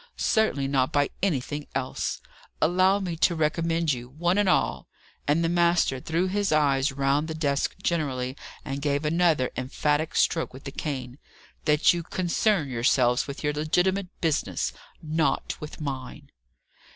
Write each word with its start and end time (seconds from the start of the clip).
Certainly 0.17 0.67
not 0.67 0.91
by 0.91 1.11
anything 1.21 1.67
else. 1.75 2.21
Allow 2.59 2.97
me 3.01 3.15
to 3.17 3.35
recommend 3.35 3.93
you, 3.93 4.09
one 4.09 4.39
and 4.39 4.49
all" 4.49 4.87
and 5.27 5.43
the 5.43 5.47
master 5.47 5.99
threw 5.99 6.25
his 6.27 6.51
eyes 6.51 6.91
round 6.91 7.27
the 7.27 7.35
desks 7.35 7.75
generally, 7.83 8.35
and 8.65 8.81
gave 8.81 9.05
another 9.05 9.51
emphatic 9.55 10.15
stroke 10.15 10.53
with 10.55 10.63
the 10.63 10.71
cane 10.71 11.19
"that 11.65 11.93
you 11.93 12.01
concern 12.01 12.67
yourselves 12.67 13.27
with 13.27 13.43
your 13.43 13.53
legitimate 13.53 14.07
business; 14.21 14.73
not 15.03 15.55
with 15.61 15.79
mine." 15.79 16.31